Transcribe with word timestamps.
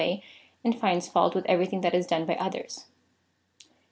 36'7 0.01 0.21
and 0.63 0.79
finds 0.79 1.07
fault 1.07 1.35
with 1.35 1.45
eveiything 1.45 1.83
that 1.83 1.93
is 1.93 2.07
done 2.07 2.25
by 2.25 2.33
otliers. 2.33 2.85